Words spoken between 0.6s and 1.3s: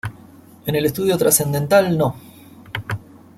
En el estudio